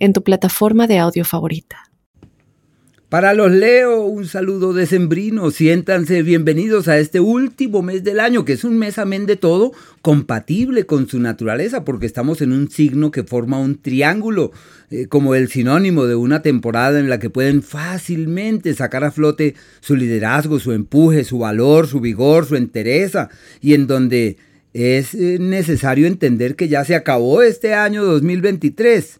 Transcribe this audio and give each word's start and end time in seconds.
en 0.00 0.12
tu 0.12 0.24
plataforma 0.24 0.88
de 0.88 0.98
audio 0.98 1.24
favorita. 1.24 1.90
Para 3.10 3.34
los 3.34 3.50
Leo, 3.50 4.04
un 4.04 4.24
saludo 4.24 4.72
decembrino. 4.72 5.50
Siéntanse 5.50 6.22
bienvenidos 6.22 6.86
a 6.86 6.96
este 7.00 7.18
último 7.18 7.82
mes 7.82 8.04
del 8.04 8.20
año, 8.20 8.44
que 8.44 8.52
es 8.52 8.62
un 8.62 8.78
mes 8.78 8.98
amén 8.98 9.26
de 9.26 9.34
todo, 9.34 9.72
compatible 10.00 10.86
con 10.86 11.08
su 11.08 11.18
naturaleza, 11.18 11.84
porque 11.84 12.06
estamos 12.06 12.40
en 12.40 12.52
un 12.52 12.70
signo 12.70 13.10
que 13.10 13.24
forma 13.24 13.58
un 13.58 13.82
triángulo, 13.82 14.52
eh, 14.92 15.08
como 15.08 15.34
el 15.34 15.48
sinónimo 15.48 16.06
de 16.06 16.14
una 16.14 16.40
temporada 16.40 17.00
en 17.00 17.10
la 17.10 17.18
que 17.18 17.30
pueden 17.30 17.64
fácilmente 17.64 18.74
sacar 18.74 19.02
a 19.02 19.10
flote 19.10 19.56
su 19.80 19.96
liderazgo, 19.96 20.60
su 20.60 20.70
empuje, 20.70 21.24
su 21.24 21.40
valor, 21.40 21.88
su 21.88 21.98
vigor, 21.98 22.46
su 22.46 22.54
entereza, 22.54 23.28
y 23.60 23.74
en 23.74 23.88
donde 23.88 24.36
es 24.72 25.14
eh, 25.16 25.38
necesario 25.40 26.06
entender 26.06 26.54
que 26.54 26.68
ya 26.68 26.84
se 26.84 26.94
acabó 26.94 27.42
este 27.42 27.74
año 27.74 28.04
2023 28.04 29.18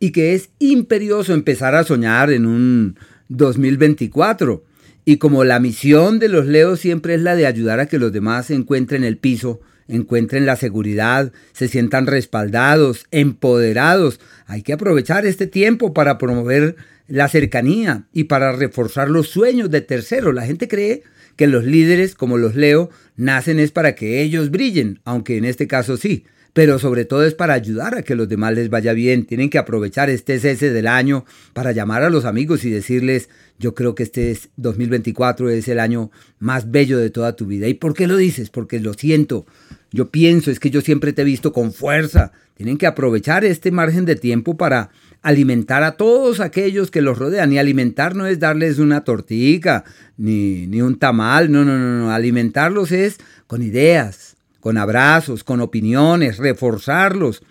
y 0.00 0.10
que 0.12 0.34
es 0.34 0.48
imperioso 0.58 1.34
empezar 1.34 1.74
a 1.74 1.84
soñar 1.84 2.32
en 2.32 2.46
un 2.46 2.98
2024. 3.28 4.64
Y 5.04 5.18
como 5.18 5.44
la 5.44 5.60
misión 5.60 6.18
de 6.18 6.28
los 6.28 6.46
Leos 6.46 6.80
siempre 6.80 7.14
es 7.14 7.20
la 7.20 7.36
de 7.36 7.46
ayudar 7.46 7.78
a 7.78 7.86
que 7.86 7.98
los 7.98 8.12
demás 8.12 8.50
encuentren 8.50 9.04
el 9.04 9.18
piso, 9.18 9.60
encuentren 9.88 10.46
la 10.46 10.56
seguridad, 10.56 11.32
se 11.52 11.68
sientan 11.68 12.06
respaldados, 12.06 13.06
empoderados, 13.10 14.20
hay 14.46 14.62
que 14.62 14.72
aprovechar 14.72 15.26
este 15.26 15.46
tiempo 15.46 15.92
para 15.92 16.16
promover 16.16 16.76
la 17.06 17.28
cercanía 17.28 18.06
y 18.12 18.24
para 18.24 18.52
reforzar 18.52 19.10
los 19.10 19.28
sueños 19.28 19.70
de 19.70 19.80
terceros. 19.82 20.34
La 20.34 20.46
gente 20.46 20.68
cree 20.68 21.02
que 21.36 21.46
los 21.46 21.64
líderes, 21.64 22.14
como 22.14 22.38
los 22.38 22.54
Leo, 22.54 22.90
nacen 23.16 23.58
es 23.58 23.72
para 23.72 23.94
que 23.94 24.22
ellos 24.22 24.50
brillen, 24.50 25.00
aunque 25.04 25.36
en 25.36 25.44
este 25.44 25.66
caso 25.66 25.96
sí 25.96 26.24
pero 26.52 26.78
sobre 26.78 27.04
todo 27.04 27.24
es 27.24 27.34
para 27.34 27.54
ayudar 27.54 27.94
a 27.94 28.02
que 28.02 28.14
los 28.14 28.28
demás 28.28 28.54
les 28.54 28.70
vaya 28.70 28.92
bien. 28.92 29.24
Tienen 29.26 29.50
que 29.50 29.58
aprovechar 29.58 30.10
este 30.10 30.38
cese 30.40 30.72
del 30.72 30.86
año 30.86 31.24
para 31.52 31.72
llamar 31.72 32.02
a 32.02 32.10
los 32.10 32.24
amigos 32.24 32.64
y 32.64 32.70
decirles, 32.70 33.28
yo 33.58 33.74
creo 33.74 33.94
que 33.94 34.02
este 34.02 34.30
es 34.30 34.48
2024 34.56 35.50
es 35.50 35.68
el 35.68 35.78
año 35.78 36.10
más 36.38 36.70
bello 36.70 36.98
de 36.98 37.10
toda 37.10 37.36
tu 37.36 37.46
vida. 37.46 37.68
¿Y 37.68 37.74
por 37.74 37.94
qué 37.94 38.06
lo 38.06 38.16
dices? 38.16 38.50
Porque 38.50 38.80
lo 38.80 38.94
siento. 38.94 39.46
Yo 39.92 40.10
pienso, 40.10 40.50
es 40.50 40.60
que 40.60 40.70
yo 40.70 40.80
siempre 40.80 41.12
te 41.12 41.22
he 41.22 41.24
visto 41.24 41.52
con 41.52 41.72
fuerza. 41.72 42.32
Tienen 42.56 42.78
que 42.78 42.86
aprovechar 42.86 43.44
este 43.44 43.70
margen 43.70 44.04
de 44.04 44.16
tiempo 44.16 44.56
para 44.56 44.90
alimentar 45.22 45.82
a 45.82 45.92
todos 45.92 46.40
aquellos 46.40 46.90
que 46.90 47.00
los 47.00 47.18
rodean. 47.18 47.52
Y 47.52 47.58
alimentar 47.58 48.14
no 48.14 48.26
es 48.26 48.38
darles 48.38 48.78
una 48.78 49.02
tortica 49.02 49.84
ni, 50.16 50.66
ni 50.66 50.80
un 50.80 50.98
tamal, 50.98 51.50
no, 51.50 51.64
no, 51.64 51.78
no, 51.78 51.98
no. 51.98 52.12
Alimentarlos 52.12 52.92
es 52.92 53.18
con 53.46 53.62
ideas, 53.62 54.29
con 54.60 54.78
abrazos, 54.78 55.44
con 55.44 55.60
opiniones, 55.60 56.38
reforzarlos. 56.38 57.42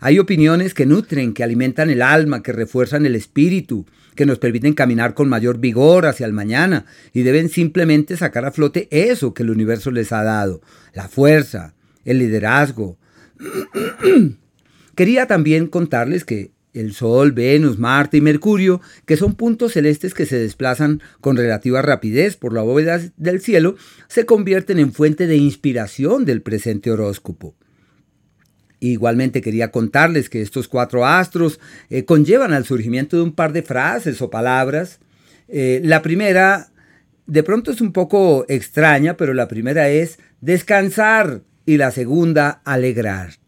Hay 0.00 0.18
opiniones 0.18 0.74
que 0.74 0.86
nutren, 0.86 1.34
que 1.34 1.42
alimentan 1.42 1.90
el 1.90 2.02
alma, 2.02 2.42
que 2.42 2.52
refuerzan 2.52 3.06
el 3.06 3.14
espíritu, 3.14 3.86
que 4.14 4.26
nos 4.26 4.38
permiten 4.38 4.74
caminar 4.74 5.14
con 5.14 5.28
mayor 5.28 5.58
vigor 5.58 6.06
hacia 6.06 6.26
el 6.26 6.32
mañana 6.32 6.86
y 7.12 7.22
deben 7.22 7.48
simplemente 7.48 8.16
sacar 8.16 8.44
a 8.44 8.52
flote 8.52 8.88
eso 8.90 9.32
que 9.32 9.44
el 9.44 9.50
universo 9.50 9.90
les 9.90 10.12
ha 10.12 10.22
dado, 10.22 10.60
la 10.92 11.08
fuerza, 11.08 11.74
el 12.04 12.18
liderazgo. 12.18 12.98
Quería 14.96 15.26
también 15.26 15.68
contarles 15.68 16.24
que 16.24 16.50
el 16.74 16.92
Sol, 16.92 17.32
Venus, 17.32 17.78
Marte 17.78 18.16
y 18.16 18.20
Mercurio, 18.20 18.80
que 19.06 19.16
son 19.16 19.34
puntos 19.34 19.72
celestes 19.72 20.14
que 20.14 20.26
se 20.26 20.38
desplazan 20.38 21.02
con 21.20 21.36
relativa 21.36 21.82
rapidez 21.82 22.36
por 22.36 22.52
la 22.52 22.62
bóveda 22.62 23.00
del 23.16 23.40
cielo, 23.40 23.76
se 24.08 24.26
convierten 24.26 24.78
en 24.78 24.92
fuente 24.92 25.26
de 25.26 25.36
inspiración 25.36 26.24
del 26.24 26.42
presente 26.42 26.90
horóscopo. 26.90 27.54
Igualmente 28.80 29.40
quería 29.40 29.72
contarles 29.72 30.30
que 30.30 30.40
estos 30.40 30.68
cuatro 30.68 31.04
astros 31.04 31.58
eh, 31.90 32.04
conllevan 32.04 32.52
al 32.52 32.64
surgimiento 32.64 33.16
de 33.16 33.22
un 33.24 33.32
par 33.32 33.52
de 33.52 33.62
frases 33.62 34.22
o 34.22 34.30
palabras. 34.30 35.00
Eh, 35.48 35.80
la 35.82 36.00
primera, 36.00 36.70
de 37.26 37.42
pronto 37.42 37.72
es 37.72 37.80
un 37.80 37.92
poco 37.92 38.44
extraña, 38.48 39.16
pero 39.16 39.34
la 39.34 39.48
primera 39.48 39.88
es 39.88 40.20
descansar 40.40 41.42
y 41.66 41.76
la 41.76 41.90
segunda, 41.90 42.62
alegrar 42.64 43.47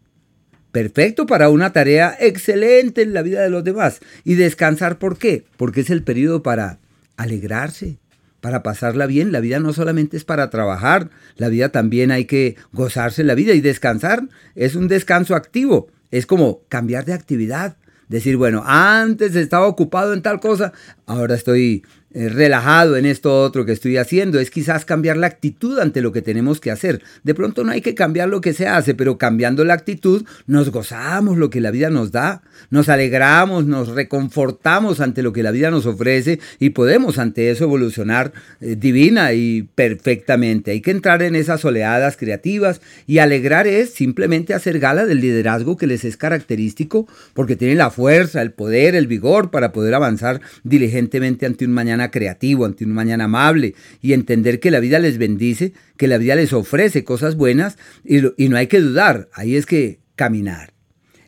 perfecto 0.71 1.25
para 1.25 1.49
una 1.49 1.73
tarea 1.73 2.15
excelente 2.19 3.01
en 3.01 3.13
la 3.13 3.21
vida 3.21 3.41
de 3.41 3.49
los 3.49 3.63
demás. 3.63 3.99
Y 4.23 4.35
descansar, 4.35 4.97
¿por 4.97 5.17
qué? 5.17 5.45
Porque 5.57 5.81
es 5.81 5.89
el 5.89 6.03
periodo 6.03 6.43
para 6.43 6.79
alegrarse, 7.17 7.97
para 8.39 8.63
pasarla 8.63 9.05
bien. 9.05 9.31
La 9.31 9.39
vida 9.39 9.59
no 9.59 9.73
solamente 9.73 10.17
es 10.17 10.25
para 10.25 10.49
trabajar, 10.49 11.09
la 11.35 11.49
vida 11.49 11.69
también 11.69 12.11
hay 12.11 12.25
que 12.25 12.55
gozarse 12.71 13.23
la 13.23 13.35
vida 13.35 13.53
y 13.53 13.61
descansar 13.61 14.27
es 14.55 14.75
un 14.75 14.87
descanso 14.87 15.35
activo. 15.35 15.89
Es 16.09 16.25
como 16.25 16.61
cambiar 16.67 17.05
de 17.05 17.13
actividad. 17.13 17.77
Decir, 18.09 18.35
bueno, 18.35 18.63
antes 18.65 19.35
estaba 19.35 19.67
ocupado 19.67 20.13
en 20.13 20.21
tal 20.21 20.41
cosa, 20.41 20.73
ahora 21.05 21.35
estoy 21.35 21.85
eh, 22.13 22.27
relajado 22.27 22.97
en 22.97 23.05
esto 23.05 23.41
otro 23.41 23.65
que 23.65 23.71
estoy 23.71 23.95
haciendo, 23.95 24.39
es 24.39 24.51
quizás 24.51 24.83
cambiar 24.83 25.15
la 25.15 25.27
actitud 25.27 25.79
ante 25.79 26.01
lo 26.01 26.11
que 26.11 26.21
tenemos 26.21 26.59
que 26.59 26.69
hacer. 26.69 27.01
De 27.23 27.33
pronto 27.33 27.63
no 27.63 27.71
hay 27.71 27.79
que 27.79 27.95
cambiar 27.95 28.27
lo 28.27 28.41
que 28.41 28.53
se 28.53 28.67
hace, 28.67 28.93
pero 28.95 29.17
cambiando 29.17 29.63
la 29.63 29.75
actitud 29.75 30.25
nos 30.45 30.71
gozamos 30.71 31.37
lo 31.37 31.49
que 31.49 31.61
la 31.61 31.71
vida 31.71 31.89
nos 31.89 32.11
da, 32.11 32.41
nos 32.69 32.89
alegramos, 32.89 33.65
nos 33.65 33.87
reconfortamos 33.89 34.99
ante 34.99 35.23
lo 35.23 35.31
que 35.31 35.41
la 35.41 35.51
vida 35.51 35.71
nos 35.71 35.85
ofrece 35.85 36.39
y 36.59 36.71
podemos 36.71 37.17
ante 37.17 37.49
eso 37.49 37.63
evolucionar 37.63 38.33
eh, 38.59 38.75
divina 38.77 39.31
y 39.31 39.63
perfectamente. 39.75 40.71
Hay 40.71 40.81
que 40.81 40.91
entrar 40.91 41.23
en 41.23 41.35
esas 41.35 41.63
oleadas 41.63 42.17
creativas 42.17 42.81
y 43.07 43.19
alegrar 43.19 43.67
es 43.67 43.93
simplemente 43.93 44.53
hacer 44.53 44.79
gala 44.79 45.05
del 45.05 45.21
liderazgo 45.21 45.77
que 45.77 45.87
les 45.87 46.03
es 46.03 46.17
característico 46.17 47.07
porque 47.33 47.55
tienen 47.55 47.77
la 47.77 47.89
fuerza, 47.89 48.41
el 48.41 48.51
poder, 48.51 48.95
el 48.95 49.07
vigor 49.07 49.49
para 49.49 49.71
poder 49.71 49.93
avanzar 49.93 50.41
diligentemente 50.63 51.45
ante 51.45 51.63
un 51.63 51.71
mañana 51.71 52.00
creativo, 52.09 52.65
ante 52.65 52.85
un 52.85 52.93
mañana 52.93 53.25
amable 53.25 53.75
y 54.01 54.13
entender 54.13 54.59
que 54.59 54.71
la 54.71 54.79
vida 54.79 54.97
les 54.97 55.19
bendice, 55.19 55.73
que 55.97 56.07
la 56.07 56.17
vida 56.17 56.35
les 56.35 56.53
ofrece 56.53 57.03
cosas 57.03 57.35
buenas 57.35 57.77
y, 58.03 58.21
y 58.43 58.49
no 58.49 58.57
hay 58.57 58.65
que 58.65 58.79
dudar, 58.79 59.29
ahí 59.33 59.55
es 59.55 59.67
que 59.67 59.99
caminar. 60.15 60.73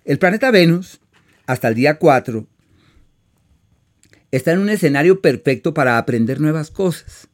El 0.06 0.17
planeta 0.17 0.50
Venus, 0.51 1.00
hasta 1.45 1.67
el 1.67 1.75
día 1.75 1.97
4, 1.97 2.47
está 4.31 4.51
en 4.51 4.59
un 4.59 4.69
escenario 4.69 5.22
perfecto 5.22 5.73
para 5.73 5.97
aprender 5.97 6.41
nuevas 6.41 6.72
cosas. 6.72 7.28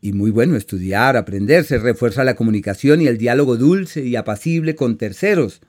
Y 0.00 0.12
muy 0.12 0.30
bueno 0.30 0.56
estudiar, 0.56 1.16
aprender, 1.16 1.64
se 1.64 1.78
refuerza 1.78 2.24
la 2.24 2.34
comunicación 2.34 3.00
y 3.00 3.06
el 3.06 3.18
diálogo 3.18 3.56
dulce 3.56 4.02
y 4.02 4.16
apacible 4.16 4.74
con 4.74 4.98
terceros. 4.98 5.60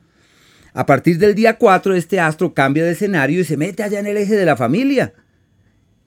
A 0.73 0.85
partir 0.85 1.19
del 1.19 1.35
día 1.35 1.57
4, 1.57 1.95
este 1.95 2.19
astro 2.19 2.53
cambia 2.53 2.83
de 2.83 2.91
escenario 2.91 3.39
y 3.39 3.45
se 3.45 3.55
mete 3.55 3.83
allá 3.83 3.99
en 3.99 4.07
el 4.07 4.17
eje 4.17 4.35
de 4.35 4.45
la 4.45 4.57
familia 4.57 5.13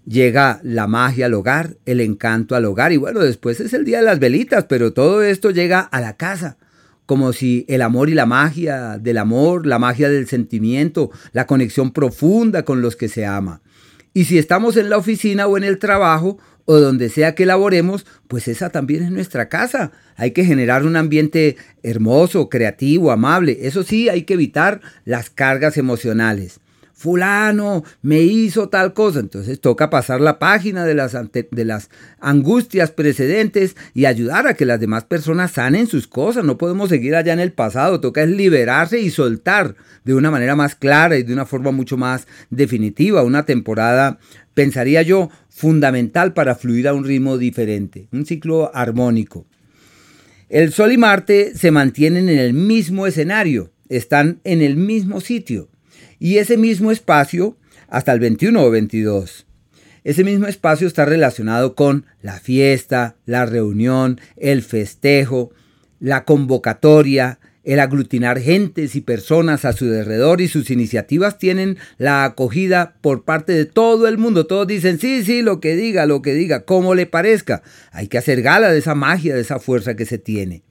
llega 0.08 0.60
la 0.62 0.86
magia 0.86 1.26
al 1.26 1.34
hogar, 1.34 1.76
el 1.84 2.00
encanto 2.00 2.56
al 2.56 2.64
hogar 2.64 2.92
y 2.92 2.96
bueno, 2.96 3.20
después 3.20 3.60
es 3.60 3.74
el 3.74 3.84
día 3.84 3.98
de 3.98 4.04
las 4.04 4.19
velitas, 4.19 4.64
pero 4.64 4.92
todo 4.92 5.22
esto 5.22 5.50
llega 5.50 5.80
a 5.80 6.00
la 6.00 6.16
casa, 6.16 6.56
como 7.04 7.32
si 7.32 7.66
el 7.69 7.82
amor 7.82 8.08
y 8.08 8.14
la 8.14 8.26
magia 8.26 8.98
del 8.98 9.19
amor, 9.19 9.66
la 9.66 9.78
magia 9.78 10.08
del 10.08 10.26
sentimiento, 10.26 11.10
la 11.32 11.46
conexión 11.46 11.92
profunda 11.92 12.64
con 12.64 12.80
los 12.80 12.96
que 12.96 13.08
se 13.08 13.26
ama. 13.26 13.60
Y 14.14 14.24
si 14.24 14.38
estamos 14.38 14.76
en 14.76 14.88
la 14.88 14.96
oficina 14.96 15.46
o 15.46 15.56
en 15.58 15.64
el 15.64 15.78
trabajo 15.78 16.38
o 16.64 16.81
donde 16.81 17.08
sea 17.08 17.34
que 17.34 17.46
laboremos, 17.46 18.04
pues 18.26 18.49
esa 18.49 18.70
también 18.70 19.02
es 19.02 19.11
nuestra 19.11 19.49
casa. 19.49 19.93
Hay 20.16 20.32
que 20.32 20.44
generar 20.44 20.84
un 20.84 20.96
ambiente 20.96 21.56
hermoso, 21.82 22.49
creativo, 22.49 23.11
amable. 23.11 23.58
Eso 23.62 23.82
sí, 23.82 24.08
hay 24.08 24.22
que 24.22 24.34
evitar 24.34 24.81
las 25.04 25.31
cargas 25.31 25.76
emocionales 25.78 26.61
fulano 26.99 27.85
me 28.03 28.21
hizo 28.21 28.69
tal 28.69 28.93
cosa. 28.93 29.21
Entonces 29.21 29.61
toca 29.61 29.89
pasar 29.89 30.21
la 30.21 30.39
página 30.39 30.85
de 30.85 30.95
las, 30.95 31.17
de 31.33 31.65
las 31.65 31.91
angustias 32.19 32.91
precedentes 32.91 33.77
y 33.95 34.05
ayudar 34.05 34.49
a 34.49 34.55
que 34.55 34.67
las 34.67 34.81
demás 34.81 35.05
personas 35.05 35.53
sanen 35.53 35.87
sus 35.87 36.09
cosas. 36.09 36.45
No 36.45 36.59
podemos 36.59 36.89
seguir 36.89 37.15
allá 37.15 37.33
en 37.33 37.41
el 37.41 37.53
pasado, 37.53 38.00
toca 38.00 38.25
es 38.25 38.29
liberarse 38.29 39.00
y 39.00 39.11
soltar 39.11 39.77
de 40.05 40.15
una 40.15 40.31
manera 40.31 40.56
más 40.56 40.75
clara 40.75 41.17
y 41.17 41.23
de 41.23 41.33
una 41.33 41.47
forma 41.47 41.71
mucho 41.71 41.97
más 41.97 42.27
definitiva. 42.50 43.23
Una 43.23 43.47
temporada, 43.47 44.19
pensaría 44.55 45.03
yo, 45.03 45.31
fundamental 45.49 46.35
para 46.35 46.56
fluir 46.56 46.89
a 46.89 46.95
un 46.95 47.05
ritmo 47.05 47.39
diferente, 47.39 48.09
un 48.11 48.27
ciclo 48.27 48.75
armónico. 48.75 49.47
El 50.49 50.73
Sol 50.73 50.93
y 50.93 50.99
Marte 50.99 51.55
se 51.55 51.71
mantienen 51.71 52.29
en 52.29 52.39
el 52.39 52.55
mismo 52.55 53.06
escenario, 53.06 53.71
están 53.89 54.41
en 54.45 54.62
el 54.62 54.77
mismo 54.77 55.21
sitio 55.21 55.69
y 56.19 56.39
ese 56.39 56.56
mismo 56.56 56.91
espacio 56.91 57.56
hasta 57.89 58.12
el 58.12 58.21
21 58.21 58.62
o 58.62 58.71
22. 58.71 59.47
Ese 60.05 60.25
mismo 60.25 60.47
espacio 60.47 60.87
está 60.87 61.05
relacionado 61.05 61.75
con 61.75 62.06
la 62.23 62.39
fiesta, 62.39 63.17
la 63.27 63.45
reunión, 63.47 64.21
el 64.37 64.62
festejo, 64.62 65.53
la 66.00 66.25
convocatoria, 66.25 67.41
el 67.65 67.81
aglutinar 67.81 68.41
gentes 68.41 68.97
y 68.97 69.03
personas 69.03 69.67
a 69.67 69.75
su 69.75 69.85
derredor 69.87 70.41
y 70.41 70.49
sus 70.49 70.71
iniciativas 70.71 71.37
tienen 71.37 71.77
la 71.99 72.25
acogida 72.25 72.97
por 73.03 73.25
parte 73.25 73.53
de 73.53 73.67
todo 73.67 74.09
el 74.09 74.17
mundo. 74.17 74.47
Todos 74.47 74.67
dicen, 74.67 74.99
sí, 74.99 75.23
sí, 75.23 75.43
lo 75.43 75.61
que 75.61 75.77
diga, 75.77 76.06
lo 76.06 76.23
que 76.23 76.33
diga, 76.33 76.65
como 76.65 76.95
le 76.95 77.05
parezca. 77.05 77.62
Hay 77.93 78.09
que 78.09 78.17
hacer 78.17 78.41
gala 78.41 78.73
de 78.73 78.79
esa 78.79 78.95
magia, 78.95 79.35
de 79.35 79.43
esa 79.43 79.59
fuerza 79.59 79.97
que 79.97 80.06
se 80.06 80.17
tiene. 80.17 80.62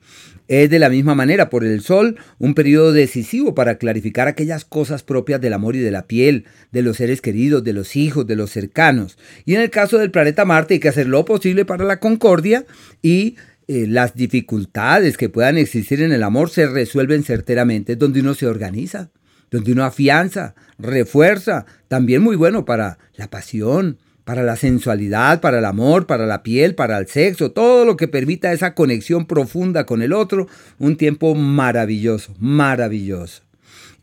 Es 0.47 0.69
de 0.69 0.79
la 0.79 0.89
misma 0.89 1.13
manera 1.13 1.49
por 1.49 1.65
el 1.65 1.81
Sol 1.81 2.17
un 2.39 2.53
periodo 2.53 2.93
decisivo 2.93 3.53
para 3.53 3.77
clarificar 3.77 4.27
aquellas 4.27 4.63
cosas 4.63 5.03
propias 5.03 5.41
del 5.41 5.53
amor 5.53 5.75
y 5.75 5.79
de 5.79 5.91
la 5.91 6.07
piel, 6.07 6.45
de 6.71 6.81
los 6.81 6.97
seres 6.97 7.21
queridos, 7.21 7.63
de 7.63 7.73
los 7.73 7.95
hijos, 7.95 8.25
de 8.25 8.35
los 8.35 8.51
cercanos. 8.51 9.17
Y 9.45 9.55
en 9.55 9.61
el 9.61 9.69
caso 9.69 9.97
del 9.97 10.11
planeta 10.11 10.45
Marte 10.45 10.75
hay 10.75 10.79
que 10.79 10.89
hacer 10.89 11.07
lo 11.07 11.25
posible 11.25 11.65
para 11.65 11.83
la 11.83 11.99
concordia 11.99 12.65
y 13.01 13.35
eh, 13.67 13.85
las 13.87 14.15
dificultades 14.15 15.17
que 15.17 15.27
puedan 15.27 15.57
existir 15.57 16.01
en 16.01 16.13
el 16.13 16.23
amor 16.23 16.49
se 16.49 16.67
resuelven 16.67 17.23
certeramente, 17.23 17.97
donde 17.97 18.21
uno 18.21 18.33
se 18.33 18.47
organiza, 18.47 19.09
donde 19.51 19.73
uno 19.73 19.83
afianza, 19.83 20.55
refuerza, 20.79 21.65
también 21.89 22.21
muy 22.21 22.37
bueno 22.37 22.63
para 22.63 22.97
la 23.17 23.29
pasión, 23.29 23.97
para 24.27 24.43
la 24.43 24.57
sensualidad, 24.57 25.39
para 25.39 25.59
el 25.59 25.63
amor, 25.63 26.05
para 26.05 26.25
la 26.25 26.43
piel, 26.43 26.75
para 26.75 26.97
el 26.97 27.07
sexo, 27.07 27.51
todo 27.51 27.85
lo 27.85 27.95
que 27.95 28.09
permita 28.09 28.51
esa 28.51 28.73
conexión 28.73 29.25
profunda 29.25 29.85
con 29.85 30.01
el 30.01 30.11
otro, 30.11 30.49
un 30.79 30.97
tiempo 30.97 31.33
maravilloso, 31.33 32.35
maravilloso. 32.37 33.43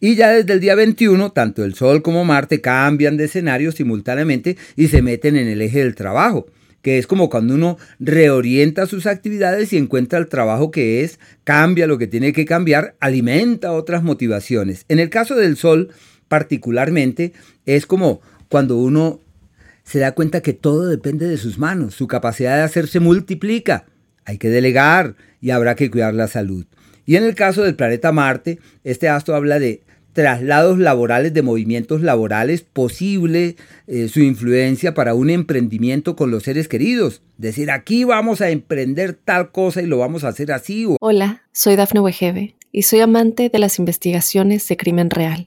Y 0.00 0.14
ya 0.14 0.30
desde 0.30 0.54
el 0.54 0.60
día 0.60 0.76
21, 0.76 1.32
tanto 1.32 1.62
el 1.62 1.74
Sol 1.74 2.00
como 2.00 2.24
Marte 2.24 2.62
cambian 2.62 3.18
de 3.18 3.24
escenario 3.24 3.70
simultáneamente 3.70 4.56
y 4.76 4.88
se 4.88 5.02
meten 5.02 5.36
en 5.36 5.46
el 5.46 5.60
eje 5.60 5.80
del 5.80 5.94
trabajo 5.94 6.46
que 6.80 6.98
es 6.98 7.06
como 7.06 7.30
cuando 7.30 7.54
uno 7.54 7.78
reorienta 7.98 8.86
sus 8.86 9.06
actividades 9.06 9.72
y 9.72 9.78
encuentra 9.78 10.18
el 10.18 10.28
trabajo 10.28 10.70
que 10.70 11.02
es, 11.02 11.18
cambia 11.42 11.86
lo 11.86 11.96
que 11.96 12.06
tiene 12.06 12.34
que 12.34 12.44
cambiar, 12.44 12.94
alimenta 13.00 13.72
otras 13.72 14.02
motivaciones. 14.02 14.84
En 14.90 14.98
el 14.98 15.08
caso 15.08 15.34
del 15.34 15.56
sol, 15.56 15.88
particularmente, 16.28 17.32
es 17.64 17.86
como 17.86 18.20
cuando 18.50 18.76
uno 18.76 19.18
se 19.84 19.98
da 19.98 20.12
cuenta 20.12 20.40
que 20.40 20.52
todo 20.52 20.86
depende 20.86 21.28
de 21.28 21.36
sus 21.36 21.58
manos, 21.58 21.94
su 21.94 22.08
capacidad 22.08 22.56
de 22.56 22.62
hacerse 22.62 23.00
multiplica. 23.00 23.86
Hay 24.24 24.38
que 24.38 24.48
delegar 24.48 25.16
y 25.40 25.50
habrá 25.50 25.76
que 25.76 25.90
cuidar 25.90 26.14
la 26.14 26.26
salud. 26.26 26.66
Y 27.06 27.16
en 27.16 27.24
el 27.24 27.34
caso 27.34 27.62
del 27.62 27.76
planeta 27.76 28.12
Marte, 28.12 28.58
este 28.82 29.08
astro 29.08 29.36
habla 29.36 29.58
de 29.58 29.82
traslados 30.14 30.78
laborales 30.78 31.34
de 31.34 31.42
movimientos 31.42 32.00
laborales, 32.00 32.62
posible 32.62 33.56
eh, 33.86 34.08
su 34.08 34.20
influencia 34.20 34.94
para 34.94 35.12
un 35.12 35.28
emprendimiento 35.28 36.16
con 36.16 36.30
los 36.30 36.44
seres 36.44 36.68
queridos. 36.68 37.20
Decir, 37.36 37.70
aquí 37.70 38.04
vamos 38.04 38.40
a 38.40 38.48
emprender 38.48 39.12
tal 39.12 39.50
cosa 39.50 39.82
y 39.82 39.86
lo 39.86 39.98
vamos 39.98 40.24
a 40.24 40.28
hacer 40.28 40.52
así. 40.52 40.86
Hola, 41.00 41.42
soy 41.52 41.76
Dafne 41.76 42.00
Wegebe 42.00 42.54
y 42.72 42.82
soy 42.82 43.00
amante 43.00 43.50
de 43.50 43.58
las 43.58 43.78
investigaciones 43.78 44.66
de 44.68 44.76
crimen 44.76 45.10
real. 45.10 45.46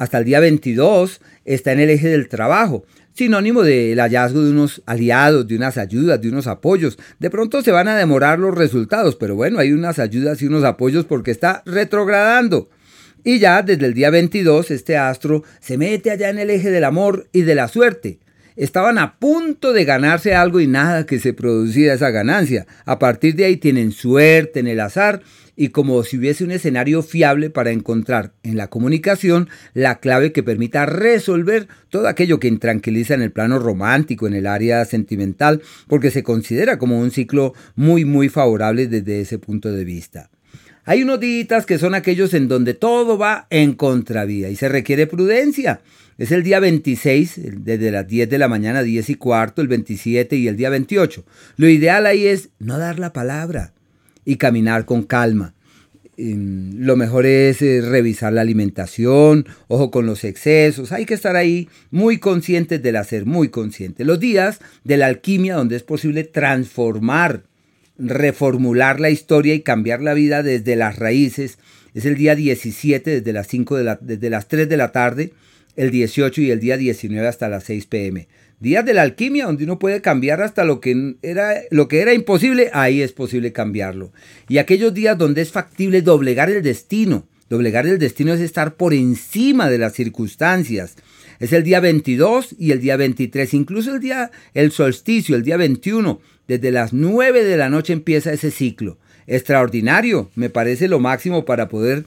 hasta 0.00 0.16
el 0.16 0.24
día 0.24 0.40
22, 0.40 1.20
está 1.44 1.72
en 1.72 1.80
el 1.80 1.90
eje 1.90 2.08
del 2.08 2.30
trabajo, 2.30 2.86
sinónimo 3.12 3.62
del 3.62 4.00
hallazgo 4.00 4.42
de 4.42 4.50
unos 4.50 4.80
aliados, 4.86 5.46
de 5.46 5.56
unas 5.56 5.76
ayudas, 5.76 6.22
de 6.22 6.30
unos 6.30 6.46
apoyos. 6.46 6.98
De 7.18 7.28
pronto 7.28 7.60
se 7.60 7.70
van 7.70 7.86
a 7.86 7.98
demorar 7.98 8.38
los 8.38 8.54
resultados, 8.54 9.14
pero 9.16 9.36
bueno, 9.36 9.58
hay 9.58 9.72
unas 9.72 9.98
ayudas 9.98 10.40
y 10.40 10.46
unos 10.46 10.64
apoyos 10.64 11.04
porque 11.04 11.30
está 11.30 11.62
retrogradando. 11.66 12.70
Y 13.24 13.40
ya 13.40 13.60
desde 13.60 13.84
el 13.84 13.92
día 13.92 14.08
22 14.08 14.70
este 14.70 14.96
astro 14.96 15.44
se 15.60 15.76
mete 15.76 16.10
allá 16.10 16.30
en 16.30 16.38
el 16.38 16.48
eje 16.48 16.70
del 16.70 16.84
amor 16.84 17.28
y 17.34 17.42
de 17.42 17.54
la 17.54 17.68
suerte. 17.68 18.20
Estaban 18.56 18.98
a 18.98 19.18
punto 19.18 19.72
de 19.72 19.84
ganarse 19.84 20.34
algo 20.34 20.60
y 20.60 20.66
nada 20.66 21.06
que 21.06 21.18
se 21.18 21.32
producía 21.32 21.94
esa 21.94 22.10
ganancia. 22.10 22.66
A 22.84 22.98
partir 22.98 23.34
de 23.34 23.44
ahí 23.44 23.56
tienen 23.56 23.92
suerte 23.92 24.60
en 24.60 24.66
el 24.66 24.80
azar 24.80 25.22
y 25.56 25.68
como 25.68 26.02
si 26.04 26.16
hubiese 26.16 26.42
un 26.42 26.52
escenario 26.52 27.02
fiable 27.02 27.50
para 27.50 27.70
encontrar 27.70 28.32
en 28.42 28.56
la 28.56 28.68
comunicación 28.68 29.50
la 29.74 30.00
clave 30.00 30.32
que 30.32 30.42
permita 30.42 30.86
resolver 30.86 31.68
todo 31.90 32.08
aquello 32.08 32.40
que 32.40 32.48
intranquiliza 32.48 33.12
en 33.12 33.20
el 33.22 33.30
plano 33.30 33.58
romántico, 33.58 34.26
en 34.26 34.32
el 34.32 34.46
área 34.46 34.84
sentimental, 34.86 35.60
porque 35.86 36.10
se 36.10 36.22
considera 36.22 36.78
como 36.78 36.98
un 36.98 37.10
ciclo 37.10 37.52
muy 37.76 38.06
muy 38.06 38.30
favorable 38.30 38.86
desde 38.86 39.20
ese 39.20 39.38
punto 39.38 39.70
de 39.70 39.84
vista. 39.84 40.30
Hay 40.84 41.02
unos 41.02 41.20
días 41.20 41.66
que 41.66 41.78
son 41.78 41.94
aquellos 41.94 42.32
en 42.34 42.48
donde 42.48 42.74
todo 42.74 43.18
va 43.18 43.46
en 43.50 43.74
contravía 43.74 44.48
y 44.48 44.56
se 44.56 44.68
requiere 44.68 45.06
prudencia. 45.06 45.80
Es 46.16 46.32
el 46.32 46.42
día 46.42 46.60
26, 46.60 47.40
desde 47.64 47.90
las 47.90 48.06
10 48.06 48.28
de 48.28 48.38
la 48.38 48.48
mañana, 48.48 48.82
10 48.82 49.10
y 49.10 49.14
cuarto, 49.14 49.62
el 49.62 49.68
27 49.68 50.36
y 50.36 50.48
el 50.48 50.56
día 50.56 50.70
28. 50.70 51.24
Lo 51.56 51.68
ideal 51.68 52.06
ahí 52.06 52.26
es 52.26 52.50
no 52.58 52.78
dar 52.78 52.98
la 52.98 53.12
palabra 53.12 53.72
y 54.24 54.36
caminar 54.36 54.84
con 54.84 55.02
calma. 55.02 55.54
Lo 56.16 56.96
mejor 56.96 57.24
es 57.24 57.62
eh, 57.62 57.80
revisar 57.80 58.34
la 58.34 58.42
alimentación, 58.42 59.46
ojo 59.68 59.90
con 59.90 60.04
los 60.04 60.24
excesos, 60.24 60.92
hay 60.92 61.06
que 61.06 61.14
estar 61.14 61.34
ahí 61.34 61.70
muy 61.90 62.18
conscientes 62.18 62.82
del 62.82 62.96
hacer, 62.96 63.24
muy 63.24 63.48
conscientes. 63.48 64.06
Los 64.06 64.20
días 64.20 64.60
de 64.84 64.98
la 64.98 65.06
alquimia 65.06 65.54
donde 65.54 65.76
es 65.76 65.82
posible 65.82 66.24
transformar 66.24 67.44
reformular 68.00 68.98
la 69.00 69.10
historia 69.10 69.54
y 69.54 69.60
cambiar 69.60 70.00
la 70.00 70.14
vida 70.14 70.42
desde 70.42 70.76
las 70.76 70.98
raíces. 70.98 71.58
Es 71.94 72.06
el 72.06 72.16
día 72.16 72.34
17 72.34 73.20
desde 73.20 73.32
las, 73.32 73.46
5 73.48 73.76
de 73.76 73.84
la, 73.84 73.98
desde 74.00 74.30
las 74.30 74.48
3 74.48 74.68
de 74.68 74.76
la 74.76 74.92
tarde, 74.92 75.32
el 75.76 75.90
18 75.90 76.40
y 76.42 76.50
el 76.50 76.60
día 76.60 76.76
19 76.76 77.26
hasta 77.26 77.48
las 77.48 77.64
6 77.64 77.86
pm. 77.86 78.28
Días 78.60 78.84
de 78.84 78.92
la 78.92 79.02
alquimia 79.02 79.46
donde 79.46 79.64
uno 79.64 79.78
puede 79.78 80.02
cambiar 80.02 80.42
hasta 80.42 80.64
lo 80.64 80.80
que 80.80 81.14
era, 81.22 81.54
lo 81.70 81.88
que 81.88 82.00
era 82.00 82.12
imposible, 82.12 82.70
ahí 82.74 83.00
es 83.00 83.12
posible 83.12 83.52
cambiarlo. 83.52 84.12
Y 84.48 84.58
aquellos 84.58 84.92
días 84.92 85.16
donde 85.16 85.40
es 85.40 85.50
factible 85.50 86.02
doblegar 86.02 86.50
el 86.50 86.62
destino. 86.62 87.26
Doblegar 87.50 87.84
el 87.88 87.98
destino 87.98 88.32
es 88.32 88.40
estar 88.40 88.76
por 88.76 88.94
encima 88.94 89.68
de 89.68 89.76
las 89.76 89.94
circunstancias. 89.94 90.94
Es 91.40 91.52
el 91.52 91.64
día 91.64 91.80
22 91.80 92.54
y 92.56 92.70
el 92.70 92.80
día 92.80 92.96
23, 92.96 93.54
incluso 93.54 93.92
el 93.92 94.00
día, 94.00 94.30
el 94.54 94.70
solsticio, 94.70 95.34
el 95.34 95.42
día 95.42 95.56
21, 95.56 96.20
desde 96.46 96.70
las 96.70 96.92
9 96.92 97.42
de 97.42 97.56
la 97.56 97.68
noche 97.68 97.92
empieza 97.92 98.32
ese 98.32 98.52
ciclo. 98.52 98.98
Extraordinario, 99.26 100.30
me 100.36 100.48
parece 100.48 100.86
lo 100.86 101.00
máximo 101.00 101.44
para 101.44 101.68
poder 101.68 102.06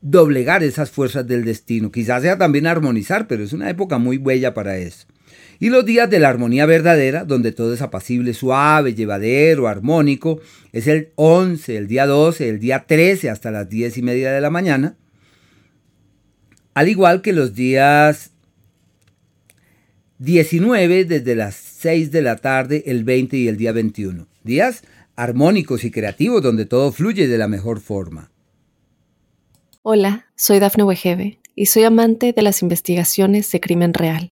doblegar 0.00 0.62
esas 0.62 0.92
fuerzas 0.92 1.26
del 1.26 1.44
destino. 1.44 1.90
Quizás 1.90 2.22
sea 2.22 2.38
también 2.38 2.68
armonizar, 2.68 3.26
pero 3.26 3.42
es 3.42 3.52
una 3.52 3.70
época 3.70 3.98
muy 3.98 4.18
bella 4.18 4.54
para 4.54 4.76
eso. 4.78 5.08
Y 5.60 5.70
los 5.70 5.84
días 5.84 6.10
de 6.10 6.18
la 6.18 6.28
armonía 6.28 6.66
verdadera, 6.66 7.24
donde 7.24 7.52
todo 7.52 7.74
es 7.74 7.82
apacible, 7.82 8.34
suave, 8.34 8.94
llevadero, 8.94 9.68
armónico, 9.68 10.40
es 10.72 10.86
el 10.86 11.10
11, 11.16 11.76
el 11.76 11.86
día 11.86 12.06
12, 12.06 12.48
el 12.48 12.58
día 12.58 12.84
13 12.86 13.30
hasta 13.30 13.50
las 13.50 13.68
10 13.68 13.98
y 13.98 14.02
media 14.02 14.32
de 14.32 14.40
la 14.40 14.50
mañana. 14.50 14.96
Al 16.74 16.88
igual 16.88 17.22
que 17.22 17.32
los 17.32 17.54
días 17.54 18.32
19 20.18 21.04
desde 21.04 21.34
las 21.34 21.54
6 21.54 22.10
de 22.10 22.22
la 22.22 22.36
tarde, 22.36 22.82
el 22.86 23.04
20 23.04 23.36
y 23.36 23.48
el 23.48 23.56
día 23.56 23.72
21. 23.72 24.26
Días 24.42 24.82
armónicos 25.16 25.84
y 25.84 25.90
creativos 25.90 26.42
donde 26.42 26.66
todo 26.66 26.92
fluye 26.92 27.28
de 27.28 27.38
la 27.38 27.48
mejor 27.48 27.80
forma. 27.80 28.30
Hola, 29.82 30.26
soy 30.34 30.58
Dafne 30.58 30.82
Wegebe 30.84 31.38
y 31.54 31.66
soy 31.66 31.84
amante 31.84 32.32
de 32.32 32.42
las 32.42 32.62
investigaciones 32.62 33.50
de 33.52 33.60
crimen 33.60 33.94
real. 33.94 34.33